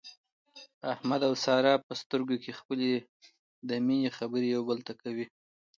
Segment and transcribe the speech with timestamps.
[0.93, 2.91] احمد او ساره په سترګو کې خپلې
[3.69, 5.25] د مینې خبرې یو بل ته کوي.